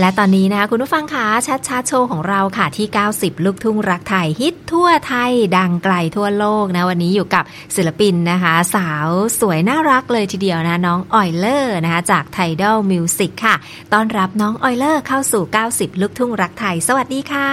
[0.00, 2.86] และตอนนี้นะคะคุณผู้ฟังคะชัดชาโชว์ของเราค่ะที่
[3.16, 7.44] 90 ลูกทุ่งรักไทยฮิตทั่วไทยดังไกลทั่วโลกนะวันนี้อยู่กับ
[7.76, 9.08] ศิลปินนะคะ สาว
[9.40, 13.54] สวยน่ารักเลยทีเดียวนะน้องออยเลอร์นะคะจากไทดอลมิวสิกค่ะ
[13.92, 17.50] ต้อนรับน้องออยเลอร์เข้าสู่ 90 ลูกทุ่งรักไทย สวัสดีค่ะ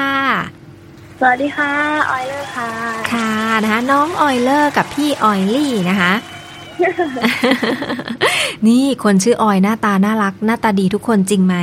[1.19, 1.73] สวัสดีค่ะ
[2.11, 2.69] ออยเลอร์ค่ะ
[3.11, 3.31] ค่ะ
[3.63, 6.13] นะคะน้องออยเลอร์กับพี่ออยลี่นะคะ
[8.67, 11.57] นี่คนชื่อออยหน้าตาน่ารักหน้าตาดีทุกคนจริงไหม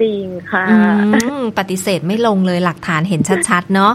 [0.00, 3.94] จริงค่ะอืมปฏิเสธไม่ลงเลยหลักฐานเห็นชัดๆ เนาะ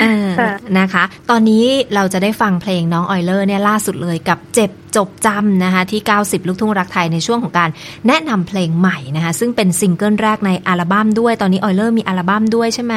[0.00, 7.70] เออค่ะนะคะ ตอนนี้เราจะได้ฟังเพลงน้องออยเลอร์เนี่ยล่าสุดเลยกับเจ็บจบจำนะคะที่ 90 ลูกทุ่งรักไทยในช่วงของการ
[8.06, 12.94] แนะนำเพลงใหม่นะคะ ซึ่งเป็นซิงเกิลแรกในอัลบั้มด้วย ตอนนี้ออยเลอร์มีอัลบั้มด้วยใช่ไหม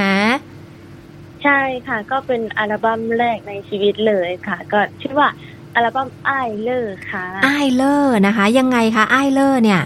[1.43, 5.29] ใช่ค่ะ ก็เป็นอัลบั้มแรกในชีวิตเลยค่ะ ก็ชื่อว่า
[5.75, 9.81] อัลบั้มไอเลอร์ค่ะไอเลอร์นะคะ ยังไงคะไอเลอร์เนี่ย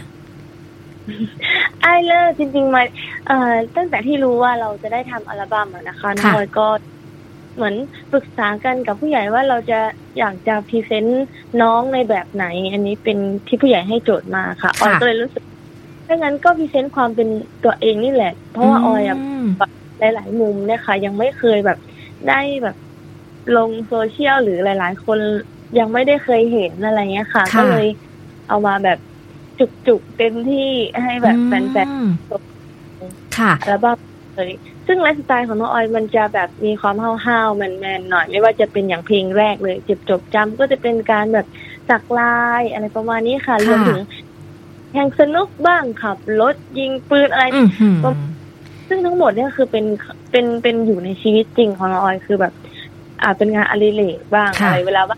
[1.82, 2.84] ไอเลอร์จริงๆมา
[3.28, 6.68] เอ่อตั้งแต่ที่รู้ว่าเราจะได้ทำอัลบั้มอะนะคะน้องค่ะออยก็
[7.56, 7.76] เหมือน
[8.12, 9.80] ปรึกษากันกับผู้ใหญ่ว่าเราจะ
[10.18, 11.26] อยากจะ present
[11.62, 15.44] น้องในแบบไหน อันนี้เป็นที่ผู้ใหญ่ให้โจทย์มาค่ะออยก็เลยรู้สึก
[16.08, 17.30] ถ้างั้นก็ present ความเป็น
[17.64, 19.18] ตัวเองนี่แหละ เพราะว่าออยอะ
[19.60, 19.62] ม
[20.00, 21.80] หลาย ๆ มุมเนี่ยค่ะ ยังไม่เคยแบบ
[22.30, 22.76] ได้แบบ
[23.58, 25.20] ลงโซเชียลหรือหลาย ๆ คน
[25.80, 27.88] ยังไม่ได้เคยเห็นอะไรเงี้ยค่ะค่ะก็เลย
[28.50, 29.00] เอามาแบบ
[29.60, 30.72] จุกๆเต็มที่
[31.04, 32.08] ให้แบบแฟนอืม
[33.38, 33.98] ค่ะๆอัลบั้ม
[34.36, 34.52] เลย
[34.88, 36.96] ซึ่งไลฟ์สไตล์ของน้องออยมันจะแบบมีความ
[37.26, 41.48] ห้าวๆแมนๆหน่อย ไม่ว่าจะเป็นอย่างเพลงแรกเลยเจ็บจบจำก็จะเป็นการแบบ
[41.90, 44.02] สักลายอะไรประมาณนี้ค่ะรวมถึง
[44.92, 48.18] แข่งสนุกบ้างขับรถยิงปืนอะไรอืมหืม
[48.88, 49.86] ซึ่งทั้งหมดเนี่ยคือเป็น
[50.32, 52.54] เป็นเป็นอยู่ในชีวิตจริงของน้องออยคือแบบ
[53.22, 55.18] อ่าเป็นงานอดิเรกบ้างค่ะอะไรเวลาว่า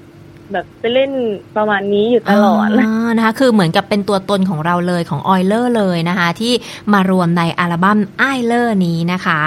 [0.52, 1.12] แบบไปเล่น
[1.58, 6.54] ประมาณนี้อยู่ตลอดานะคะ คือเหมือนกับเป็นตัวตนของเราเลยของออยเลอร์เลยนะคะ ที่
[6.94, 9.42] มารวมในอัลบั้มไอเลอร์นี้นะคะ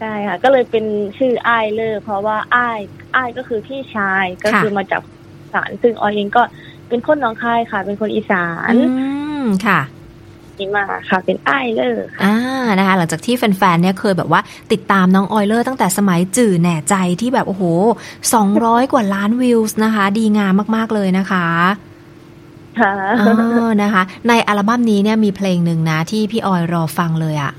[0.00, 0.84] ใช่ค่ะ ก็เลยเป็น
[1.18, 2.80] ชื่อไอายเลยเพราะว่าไอาย
[3.16, 5.00] อายก็คือพี่ชายก็ค่ะคือมาจาก
[5.38, 6.42] อีสานซึ่งออยเองก็
[6.88, 8.80] เป็นคนหน้องคายค่ะ เป็นคนอีสาน อื
[9.42, 9.80] มค่ะ
[10.60, 12.36] นี่มาค่ะ เป็นไอายเลยค่ะอ่า
[12.78, 14.40] นะคะหลังจากที่แฟนๆเนี่ยเคยแบบว่า
[14.72, 17.64] ติดตามน้องออยเลอร์ตั้งแต่สมัยจื่อแหน่ใจที่แบบโอ้โห
[18.28, 21.46] 200กว่าล้านวิวส์นะคะ ดีงามมากๆเลยนะคะ
[22.80, 23.22] ค่ะเอ
[23.64, 27.52] อนะคะ ในอัลบั้มนี้เนี่ยมีเพลงหนึ่งนะที่พี่ออยรอฟังเลยอะ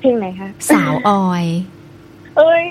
[0.00, 1.44] เพลงไหนคะ สาวออย
[2.38, 2.62] เอ้ย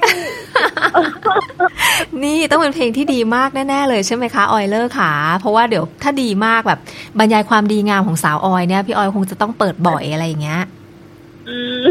[2.24, 6.80] นี่ต้องเป็นเพลงที่ดีมากแน่ ๆ เลยใช่ไหมคะออยเลอร์ค่ะเพราะว่าเดี๋ยวถ้าดีมากแบบ
[7.20, 10.62] บรรยายความดีงามของสาวออยเนี่ย พี่ออยคงจะต้องเปิดบ่อยอะไรอย่างเงี้ย
[11.48, 11.86] อืม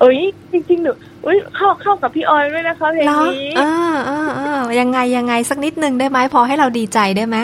[0.00, 0.18] เอ้ย
[0.52, 0.92] จริงๆหนู
[1.26, 3.62] อุ้ยเข้าเข้ากับพี่ออยด้วยนะคะเพลงเหรอนี้เอ
[3.94, 7.36] อเออเออยังไงยังไงสักนิดนึงได้ไหมพอให้เราดีใจได้ไหม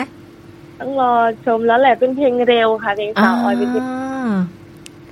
[0.79, 1.13] ต้องรอ
[1.45, 3.97] ชมแล้วแหละเป็นเพลงเร็วค่ะเพลงสาวออยเป็นเพลงา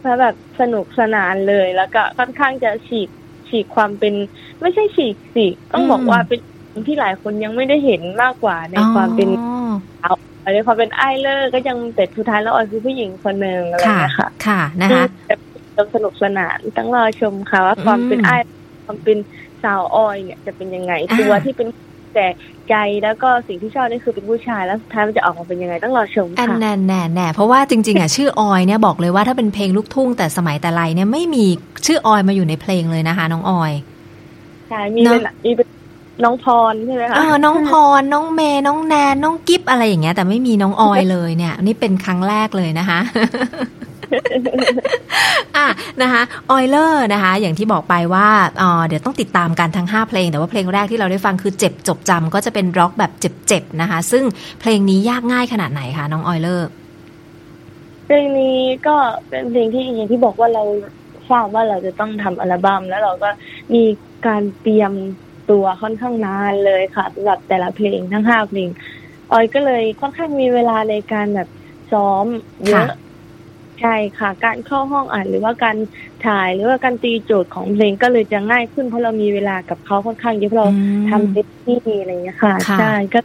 [0.03, 3.09] แล้วแบบสนุกสนานเลยแล้วก็ค่อนข้างจะฉีก
[3.55, 4.13] ฉีกความเป็น
[4.61, 6.39] ไม่ใช่ฉีกสิต้องบอกว่าเป็น
[6.71, 9.29] สิ่งที่หลายคนยังไม่ได้เห็นมากกว่าในความเป็น
[10.03, 10.13] อ๋อ
[10.53, 15.35] ในความเป็นไอเลอร์ก็ยังแต่สุดท้ายแล้วออยคือผู้หญิงคนหนึ่งอะไรอย่างค่ะเงี้ยค่ะค่ะนะคะแต่
[15.95, 18.31] สนุกสนานต้องรอชมค่ะว่าความเป็นอืมไอ
[18.85, 19.17] ความเป็น
[19.63, 21.67] สาวออยเนี่ยจะเป็นยังไงอ่าตัวที่เป็น
[22.15, 22.27] แต่
[22.69, 31.45] ใจแล้วก็สิ่งที่ชอบนี่คือเป็นผู้ชายแล้วสุดท้ายมันจะออกมาเป็นยังไงต้องรอชมอันค่ะแน่แน่แน่เพราะว่าจริง ๆอะชื่อออยเนี่ยบอกเลยว่าถ้าเป็นเพลงลูกทุ่งแต่สมัยแต่ไรเนี่ยไม่มี
[31.85, 33.71] ชื่อออยมาอยู่ในเพลงเลยนะคะ น้องออย
[34.69, 35.67] ใช่มีเนอะเป็นมีเป็น
[36.23, 42.99] น้องพรใช่ไหมคะเออน้องพรน้องเมย์น้องแนนน้องกิฟอะไรอย่างเงี้ย แต่ไม่มีน้องออยเลยเนี่ย นี่เป็นครั้งแรกเลยนะคะ
[45.57, 45.67] อะ
[46.01, 46.21] นะคะ
[46.51, 48.27] ออยเลอร์นะคะ อย่างที่บอกไปว่า
[48.61, 54.23] อ่อเดี๋ยวต้องติดตามกันทั้ง 5 เพลง แต่ว่าเพลงแรกที่เราได้ฟังคือเจ็บจบจำก็จะเป็นร็อกแบบเจ็บๆนะคะ ซึ่ง
[54.59, 56.67] เพลงนี้ยากง่ายขนาดไหนคะน้องออยเลอร์
[58.05, 58.95] เพลงนี้ก็
[59.29, 60.63] เป็นเพลงที่อย่างที่บอกว่าเรา
[61.29, 63.29] ทราบว่าเราจะต้องทำอัลบั้มแล้วเราก็
[63.73, 63.83] มี
[64.27, 64.93] การเตรียม
[65.49, 68.69] ตัวค่อนข้างนานเลยค่ะสำหรับแต่ละเพลงทั้งห้าเพลง
[69.31, 71.49] ออยก็เลยค่อนข้างมีเวลาในการแบบ
[71.91, 72.25] ซ้อม
[72.67, 72.91] เยอะ
[73.79, 73.89] ใช่
[74.19, 75.77] ค่ะ การเข้าห้องอ่านหรือว่าการ
[76.21, 80.71] ถ่ายหรือว่าการตีโจทย์ของเพลงก็เลยจะง่ายขึ้นเพราะเรามีเวลากับเขาค่อนข้างเยอะเพราะเราอื
[81.07, 83.19] มทำเต็มที่อะไรอย่างเงี้ยค่ะค่ะใช่ก็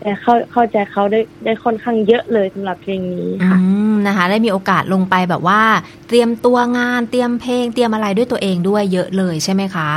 [0.00, 5.62] แต่เข้าเข้าใจเขาได้ได้ค่อนข้างเยอะเลยสำหรับเพลงนี้อืค่ะมนะคะ ได้มีโอกาสลงไปแบบว่า
[6.06, 9.90] เตรียมตัวงานเตรียมเพลง เตรียมอะไรด้วยตัวเองด้วยเยอะเลยใช่ไหมคะ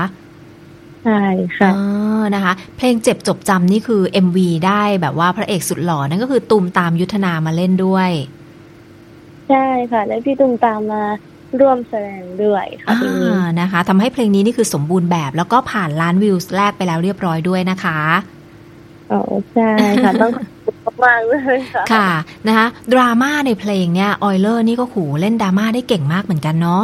[1.04, 1.12] ใช่
[1.58, 1.72] ค่ะอ๋อ
[2.36, 8.12] นะคะ เพลงเจ็บจบจำนี่คือ MV ได้แบบว่าพระเอกสุดหล่อนั่นก็คือตูมตามยุทธนามาเล่นด้วย
[9.50, 11.04] ใช่ค่ะ และพี่ตุ้มตามมา
[11.60, 18.00] ร่วมแสดงด้วยค่ะทีนี้อ่านะคะทำให้เพลงนี้นี่คือสมบูรณ์แบบ แล้วก็ผ่านล้านวิวแรกไปแล้วเรียบร้อยด้วยนะคะ
[19.12, 19.22] อ๋อ
[19.54, 19.70] ใช่
[20.04, 22.10] ค่ะต้องขอบคุณมากๆเลยค่ะค่ะ
[22.48, 26.84] นะคะดราม่าในเพลงเนี่ยออยเลอร์นี่ก็ขู่เล่นดราม่าได้เก่งมากเหมือนกันเนาะ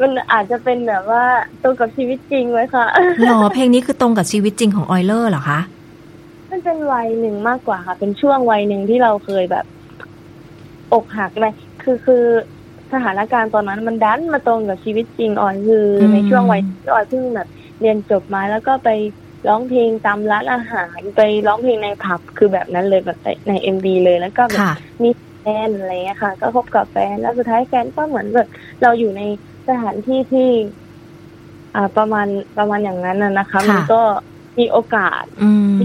[0.00, 1.24] มันอาจจะเป็นแบบว่า
[1.62, 2.86] ตรงกับชีวิตจริงไหมคะ
[3.24, 5.58] หรอเพลงนี้คือตรงกับชีวิตจริงของออยเลอร์เหรอคะ
[6.56, 9.64] มันเป็นวัยหนึ่งมากกว่าค่ะ เป็นช่วงวัยหนึ่งที่เราเคยแบบ
[10.92, 12.24] อกหักเลยคือคือ
[12.92, 17.48] สถานการณ์ตอนนั้นมันดันมาตรงกับชีวิตจริงออยคืออมในช่วงวัยที่ออยเพิ่งแบบ
[17.80, 18.90] เรียนจบมาแล้วก็ไป
[19.48, 23.18] ร้องเพลงตามร้านอาหารไปร้องเพลงในผับคือแบบนั้นเลยแบบ
[23.48, 25.10] ในเอ็มบีเลยแล้วก็แบบค่ะมี
[25.40, 28.48] แฟนอะไรเงี้ยค่ะ ก็คบกับแฟนแล้วสุดท้ายแฟนก็เหมือนแบบ
[28.82, 29.22] เราอยู่ใน
[29.68, 30.50] สถานที่ที่
[31.74, 32.26] อ่าประมาณ
[32.58, 34.00] ประมาณอย่างนั้นน่ะนะคะค่ะมันก็
[34.58, 35.78] มีโอกาสอืม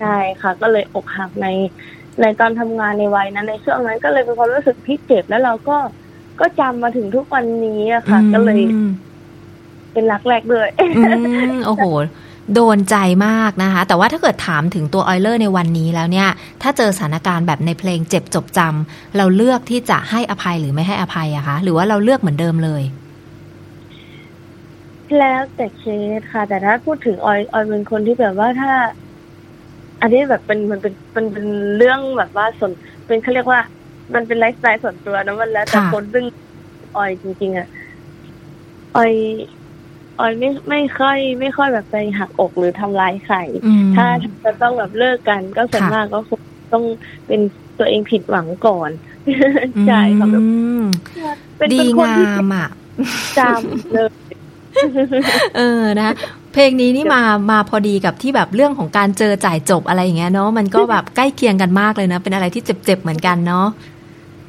[0.00, 1.46] ใช่ค่ะ ก็เลยอกหักใน
[2.20, 5.76] ในตอนทำงานในวัยนั้นในช่วงนั้นก็เลยเป็นความรู้สึกที่เจ็บแล้วเราก็
[6.40, 8.90] ก็จำมาถึงทุกวันนี้อะค่ะ ก็เลยอืม
[9.92, 11.02] เป็นรักแรกด้วยอื
[11.52, 11.84] มโอ้โห
[12.54, 16.28] โดนใจมากนะคะ แต่ว่าถ้าเกิดถามถึงตัวออยเลอร์ในวันนี้แล้วเนี่ย
[16.62, 22.82] ถ้าเจอสถานการณ์แบบในเพลงเจ็บจบจำเราเลือกที่จะให้อภัยหรือไม่ให้อภัยอะคะหรือว่าเราเลือกเหมือนเดิมเลย
[25.18, 25.82] แล้วแต่เค
[26.18, 28.72] สค่ะ แต่ถ้าพูดถึงออยออยเป็นคนที่แบบว่าถ้า
[30.00, 32.72] อันนี้แบบเป็นมันเป็นมันเป็นเรื่องแบบว่าส่วน
[33.06, 33.60] เป็นเขาเรียกว่า
[34.14, 36.24] มันเป็นไลฟ์สไตล์ส่วนตัวนะมันแล้วแต่ค่ะคนซึ่ง
[36.96, 37.68] ออยจริง ๆอะ
[38.96, 39.12] ออย
[40.20, 43.36] ออยไม่ไม่ค่อย ไม่ค่อยแบบไปหักอกหรือทำร้ายใคร
[43.66, 44.06] อืมถ้า
[44.44, 46.40] จะต้องแบบเลิกกันก็ส่วนค่ะมากก็คง
[46.72, 46.84] ต้อง
[47.26, 47.40] เป็น
[47.78, 48.90] ตัวเองผิดหวังก่อน
[49.86, 50.46] ใช่ค่ะแบบอื
[50.80, 50.82] ม
[51.58, 52.68] เป็นดีเป็นคนงาที่มอะ
[53.38, 54.10] จำเลย
[55.56, 56.10] เออนะ
[56.52, 63.66] เพลงนี้นี่มามาพอดีกับที่แบบเรื่องของการเจอจ่ายจบอะไรอย่างเงี้ยเนาะมันก็แบบใกล้เคียงกันมากเลยนะ เป็นอะไรที่เจ็บๆเหมือนกันเนาะ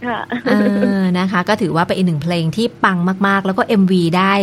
[0.05, 0.53] ค่ะเอ
[0.99, 4.33] อนะคะ ก็ถือว่าเป็นอีกหนึ่งเพลงที่ปังมากๆ แล้วก็ MV ได้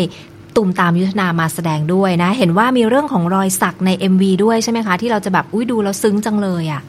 [0.57, 6.83] ตุมตามยุทธนามาแสดงด้วยนะ เห็นว่ามีเรื่องของรอยสักใน MV ด้วยใช่ไหมคะ ที่เราจะแบบอุ้ยดูแล้วซึ้งจังเลยอะ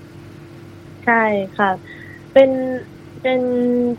[1.06, 1.24] ใช่
[1.58, 1.70] ค่ะ
[2.34, 2.50] เป็น
[3.22, 3.40] เป็น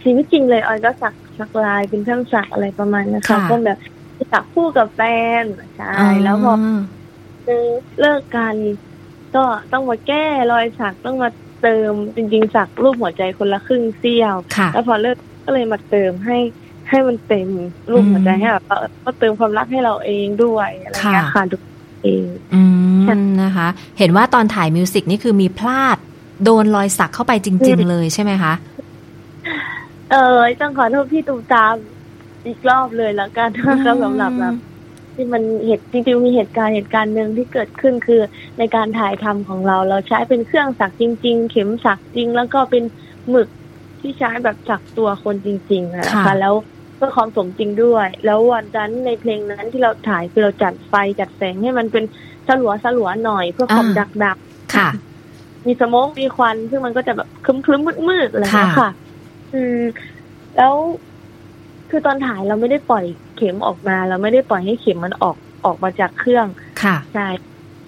[0.03, 3.79] ชีวิตจริงเลยออยก็สักสักลายเป็นช่างสักอะไรประมาณนะคะค่ะก็แบบ
[4.33, 5.01] สักคู่กับแฟ
[5.43, 5.45] น
[5.77, 6.55] ใช่แล้วพอ
[8.01, 8.55] เลิกกัน
[9.35, 11.31] ก็ต้องมาแก้รอยสักต้องมา
[11.63, 16.39] เติมจริงๆสักรูปหัวใจคนละครึ่งเสี้ยวค่ะแล้วพอเลิกก็เลยมาเติมให้
[16.89, 17.49] ให้มันเต็ม
[17.91, 21.57] รูปหัวใจอืมให้แบบว่าเออก็เติมความรักให้เราเองด้วยอะไรเงี้ยค่ะค่ะดู
[22.05, 22.63] เองอื
[23.01, 23.05] ม
[23.43, 23.69] นะคะ
[23.99, 25.97] เห็นว่าตอนถ่ายมิวสิกนี่คือมีพลาด
[26.45, 28.53] โดนรอยสักเข้าไปจริง ๆ เลยใช่ไหมคะ
[30.11, 31.75] เออต้องขอโทษพี่ตูมตาม
[32.47, 34.55] อีกรอบเลยแล้วกันอืมก็สำหรับแบบ
[35.15, 38.21] ที่มันเหตุจริงๆมีเหตุการณ์เหตุการณ์หนึ่งที่เกิดขึ้นคือ
[38.59, 42.85] ในการถ่ายทำของเรา เราใช้เป็นเครื่องสักจริง ๆ เข็มสักจริง แล้วก็เป็น
[43.31, 43.49] หมึก
[44.01, 46.55] ที่ใช้แบบสักตัวคนจริงๆอะนะค่ะคะแล้ว
[46.97, 52.05] เพื่อความสมจริงด้วย แล้ววันนั้นในเพลงนั้นที่เราถ่ายคือเราจัดไฟจัดแสงให้มันเป็น
[52.49, 54.89] สลัวสลัวๆหน่อยเพื่อความดักดักๆค่ะ
[55.67, 58.91] มีสโมกมีควันซึ่งมันก็จะแบบคลึ้มๆมืดๆอะไรอย่างเงี้ยค่ะค่ะ
[59.55, 59.81] อืม
[60.57, 60.75] แล้ว
[61.91, 63.05] คือตอนถ่ายเราไม่ได้ปล่อย
[63.37, 66.47] เข็มออกมา เราไม่ได้ปล่อยให้เข็มมันออกออกมาจากเครื่อง
[66.83, 67.29] ค่ะใช่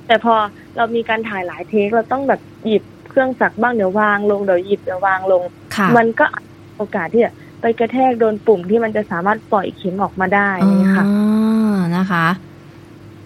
[0.07, 0.35] แต่พอ
[0.77, 5.43] เรามีการถ่ายหลายเทคเราต้องแบบหยิบเครื่องสักบ้างเดี๋ยววางลงเดี๋ยวหยิบเดี๋ยววางลง
[5.77, 6.27] ค่ะมันก็
[6.77, 11.05] โอกาสที่จะไปกระแทกโดนปุ่มที่มันจะสามารถปล่อยเข็มออกมาได้อ๋อค่ะ
[11.97, 12.27] นะคะ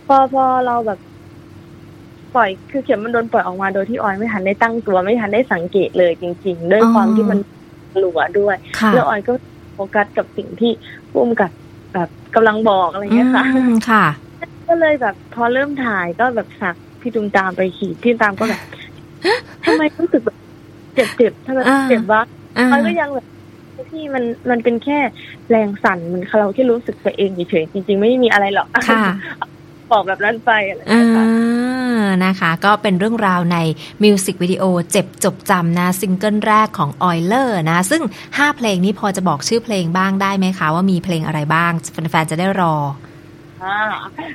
[0.06, 0.99] พอพอเราแบบ
[2.35, 7.38] ปล่อยคือเข็มมันโดนปล่อยออกมาโดยที่ออยไม่ทันได้ตั้งตัวไม่ทันได้สังเกตเลยจริง ๆ ด้วยอ๋อความที่มัน
[7.99, 9.33] หลัวด้วยค่ะแล้วออยก็
[9.76, 10.73] โฟกัสกับสิ่งที่
[11.11, 11.50] พุ่มกับ
[11.95, 14.04] แบบกำลังบอกอะไรอืเงี้ยค่ะมค่ะ
[14.68, 18.61] ก็เลยแบบพอเริ่มถ่ายก็แบบสักพี่ตุมตามไปขีดพี่ตุมตามก็แบบ
[19.66, 20.37] ทำไมรู้สึกแบบ
[20.95, 22.23] เจ็บเจ็บๆทำไมอ่าเจ็บวะ
[22.59, 23.26] อ่าออยก็ยังแบบ
[23.90, 24.99] พี่มันมันเป็นแค่
[25.50, 29.02] แรงสั่นมันเราแค่รู้สึกไปเองเฉยๆจริง ๆ ไม่มีอะไรหรอกค่ะ
[29.92, 33.58] บอกแบบนั้นไปอะไรอ่เงี้ยค่ะานะคะ ก็เป็นเรื่องราวใน
[34.02, 42.75] มิวสิกวิดีโอเจ็บจบจำนะซิงเกิลแรกของ Oiler นะ ซึ่ง 5 เพลงนี้พอจะบอกชื่อเพลงบ้างได้ไหมคะว่ามีเพลงอะไรบ้างแฟนๆจะได้รอ
[43.62, 43.78] อ่า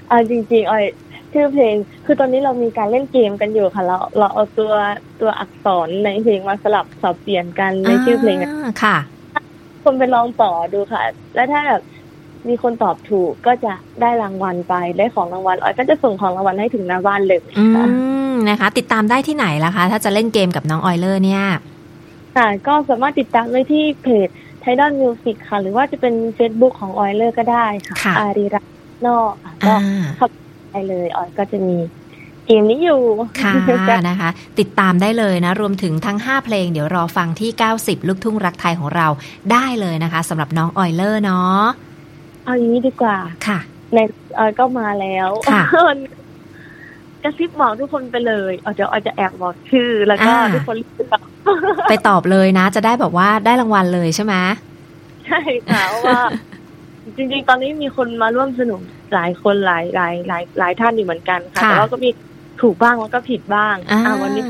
[0.10, 0.86] อ่าจริงๆออย
[1.34, 1.76] ชื่อเพลง
[2.06, 4.74] คือตอนนี้เรามีการเล่นเกมกันอยู่ค่ะเราเราเอาตัว
[5.22, 8.98] ตัวอักษรในเพลงมาสลับสับเปลี่ยนกันในชื่อเพลงอะาค่ะ
[9.84, 11.02] คนไปลองต่อดูค่ะ
[11.36, 11.82] แล้วถ้าแบบ
[12.50, 17.86] มีคนตอบถูกก็จะได้รางวัลไปได้ของรางวัลออยก็จะส่งของรางวัลให้ถึงหน้าบ้านเลยอืค่ะ
[18.32, 21.44] มนะคะ ติดตามได้ที่ไหนล่ะคะ ถ้าจะเล่นเกมกับน้องออยเลอร์เนี่ย
[22.36, 24.30] ค่ะก็สามารถติดตามได้ที่เพจ
[24.62, 28.72] ไทดอนมิวสิกค่ะ หรือว่าจะเป็น Facebook ของออยเลอร์ก็ได้ค่ะค่ะอารีรัตน์
[29.08, 30.28] นอกค่ะก็อ่าเข้า
[30.72, 31.78] ไปเลยออยก็จะมี
[32.48, 33.02] เกมนี้อยู่
[33.42, 33.54] ค่ะ
[34.10, 34.30] นะคะ
[34.60, 39.08] ติดตามได้เลยนะ รวมถึงทั้ง 5 เพลงเดี๋ยวรอฟังที่ 90 ลูกทุ่งรักไทยของเรา
[39.52, 41.62] ได้เลยนะคะสำหรับน้องออยเลอร์เนาะ
[42.44, 43.18] เอาอย่างนี้ดีกว่า
[43.48, 43.60] ค่ะ
[43.94, 43.98] ใน
[44.38, 46.00] ออยก็มาแล้วค่ะมัน
[47.24, 51.26] กระซิบบอกทุกคนไปเลยเอาเดี๋ยวออยจะแอบบอกชื่อ แล้วก็อ่าทุกคนรีบตอบ
[51.90, 54.36] ไปตอบเลยนะ จะได้แบบว่าได้รางวัลเลยใช่ไหม
[55.26, 56.22] ใช่ค่ะเพราะว่า
[57.16, 58.82] จริงๆ ตอนนี้มีคนมาร่วมสนุก
[59.14, 62.10] หลายคนหลายหลายหลายหลายท่านอยู่เหมือนกันค่ะค่ะแต่ว่าก็มี
[62.62, 64.44] ถูกบ้างแล้วก็ผิดบ้างอ่าอ่าวันนี้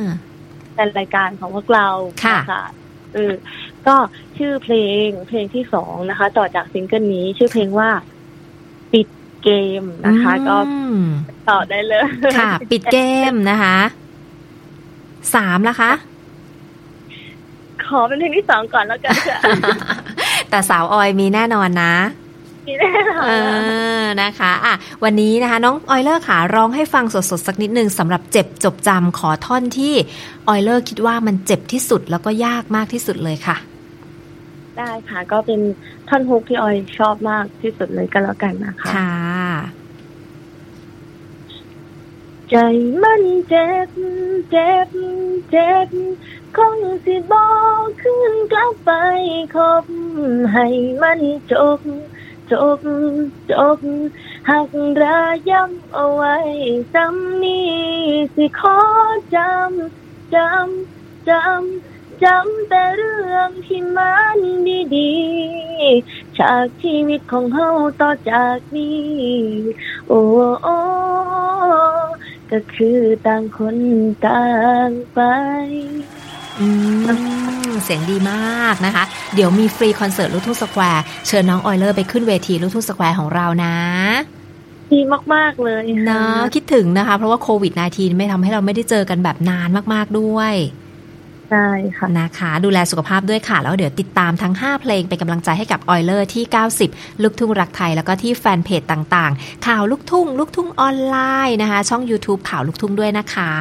[0.76, 1.88] เป็นรายการของพวกเรา
[2.24, 2.64] ค่ะนะคะ
[3.14, 3.34] เออ
[3.88, 3.96] ก็
[4.38, 7.90] ชื่อเพลงเพลงที่สองนะคะ ต่อจากซิงเกิลนี้ ชื่อเพลงว่า
[8.94, 9.08] ปิด
[9.44, 9.50] เก
[9.82, 11.04] มนะคะ ก็อืม
[11.50, 12.04] ต่อได้เลย
[12.40, 12.98] ค่ะ ปิดเก
[13.32, 13.78] มนะคะ
[15.36, 15.92] สามละคะ
[17.86, 19.40] ขอเป็นเพลงที่สองก่อนแล้วกันค่ะ
[20.50, 21.96] แต่สาวออยมีแน่นอนนะ
[22.68, 23.32] มีแน่นอนเอ
[24.00, 24.74] อนะคะอะ
[25.04, 29.94] วันนี้นะคะ น้องออยเลอร์ค่ะร้องให้ฟังสดๆสักนิดนึงสำหรับเจ็บจบจำขอท่อนที่
[30.48, 33.58] ออยเลอร์คิดว่ามันเจ็บที่สุดแล้วก็ยากมากที่สุดเลยค่ะ
[34.78, 35.60] ได้ค่ะ ก็เป็น
[36.10, 39.14] ท่อนฮุกที่ออยชอบมากที่สุดเลยก็แล้วกันนะคะ ค่ะ
[42.50, 42.56] ใจ
[43.04, 43.90] มันเจ็บ
[44.50, 44.90] เจ็บ
[45.50, 45.90] เจ็บ
[46.56, 47.50] คงสิบอ
[47.82, 48.92] กขึ้นกลับไป
[49.56, 49.86] คบ
[50.54, 50.68] ให้
[51.02, 51.20] มัน
[51.52, 51.80] จบ
[52.52, 52.80] จบ
[53.52, 53.80] จบ
[54.50, 54.70] หัก
[55.02, 56.38] ระยำเอาไว้
[56.94, 57.72] ซ้ำนี้
[58.36, 58.80] สิขอ
[59.36, 61.91] จำ จำ จำ
[62.24, 64.38] จำแต่เรื่องที่มัน
[64.96, 67.70] ดีๆจากชีวิตของเฮา
[68.02, 69.10] ต่อจากนี้
[70.08, 70.22] โอ้
[70.64, 70.78] โอ้
[72.52, 73.78] ก็คือต่างคน
[74.26, 74.46] ต่า
[74.88, 75.20] งไป
[76.60, 76.68] อื
[77.66, 79.04] มเสียงดีมากนะคะ
[79.36, 83.76] เดี๋ยวมีฟรีคอนเสิร์ตลูกทุ่งสแควร์เชิญน้องออยเลอร์ไปขึ้นเวทีลูกทุ่งสแควร์ของเรานะ
[84.92, 85.00] ดี
[85.34, 90.54] มาก ๆ เลยเนาะคิดถึงนะคะ เพราะว่าโควิด -19 ไม่ทำให้เราไม่ได้เจอกันแบบนานมาก ๆ ด้วย
[91.54, 96.44] ใช่ค่ะนะคะ ดูแลสุขภาพด้วยค่ะ แล้วเดี๋ยวติดตามทั้ง 5 เพลงเป็นกำลังใจให้กับออยเลอร์ที่
[96.84, 101.18] 90 ลูกทุ่งรักไทย แล้วก็ที่แฟนเพจต่างๆ ข่าวลูกทุ่ง ลูกทุ่งออนไล
[101.48, 103.54] น์นะคะ ช่อง YouTube ข่าวลูกทุ่งด้วยนะคะ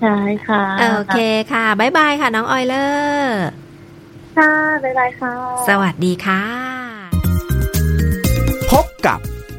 [0.00, 0.16] ใช่
[0.46, 1.18] ค่ะโอเค
[1.52, 3.40] ค่ะบ๊ายบายค่ะ น้องออยเลอร์
[4.36, 4.52] ค่ะ
[4.84, 5.32] บ๊ายบายค่ะ
[5.68, 6.42] สวัสดีค่ะ
[8.70, 9.18] พบกับ